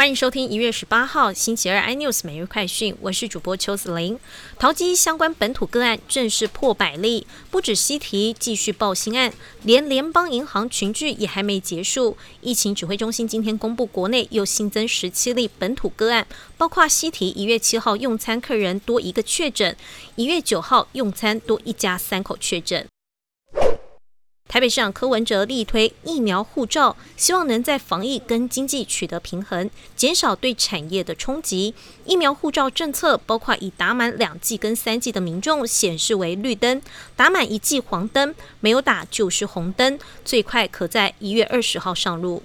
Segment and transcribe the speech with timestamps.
[0.00, 4.18] 欢迎收听一月十八号星期二 iNews 每日快讯，我是主播邱子玲。
[4.58, 9.30] 淘机相关本土个案正式破百例，不止西提继续报新案，
[9.62, 12.16] 连联邦银行群聚也还没结束。
[12.40, 16.26] 疫情指挥中心今天公布，国内又新增十七例本土个案，
[16.56, 19.76] 包括西提一月七号用餐客人多一个确诊，
[20.16, 22.86] 一月九号用餐多一家三口确诊。
[24.50, 31.72] 台北市长柯文哲力推疫苗护照，希望能在防疫跟经济取得平衡，减少对产业的冲击。
[32.04, 36.82] 疫苗护照政策包括已打满两剂跟三剂的民众显示为绿灯，
[37.14, 42.42] 打满一剂黄灯，没有打就是红灯，最快可在一月二十号上路。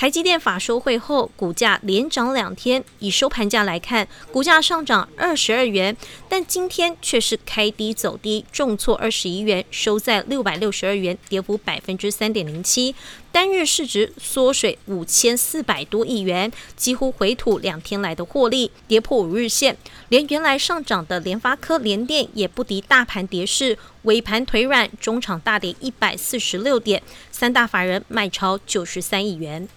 [0.00, 2.82] 台积电法收会后，股价连涨两天。
[3.00, 5.94] 以收盘价来看，股价上涨二十二元，
[6.26, 12.94] 但今天却是开低走低，重挫二十一元，收在六百六十二元，跌幅百分之三点零七。
[13.30, 19.76] 单日市值缩水五千四百多亿元，几乎回吐两天来的获利，跌破五日线。
[20.08, 29.68] 连原来上涨的联发科、联电也不敌大盘跌势，尾盘腿软，中场大跌一百四十六点，三大法人卖超九十三亿元。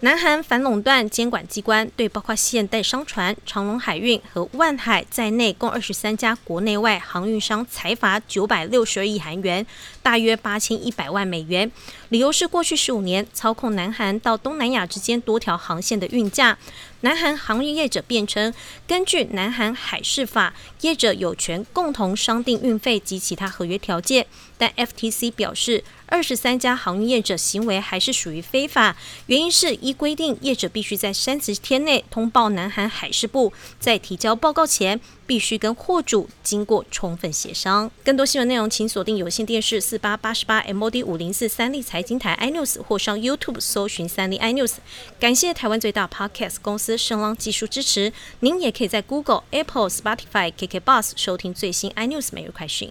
[0.00, 9.66] 南韩反垄断监管机关对包括现代商船、长隆海运和万海在内共二十三家国内外航运商财罚九百六十二亿韩元，
[10.02, 11.72] 大约八千一百万美元。
[12.10, 16.58] 理由是过去十五年操控南韩到东南亚之间多条航线的运价。
[17.06, 18.52] 南韩航运业者辩称，
[18.84, 24.26] 根据南韩海事法，业者有权共同商定运费及其他合约条件。
[24.58, 37.90] 但 FTC 表示，二十三家航运业者行为还是属于非法，原因是依规定，业者必须在三十天内通报南韩海事部，在提交报告前，必须跟货主经过充分协商。
[38.02, 44.76] 更多新闻内容，请锁定有线电视四八八十八 MOD 五零四三立财经台 iNews，或上 YouTube 搜寻三立 iNews。
[45.20, 48.12] 感谢台湾最大 Podcast 公司声浪技术支持。
[48.40, 52.90] 您也可以在 Google、Apple、Spotify、KK Bus 收听最新 iNews 每日快讯。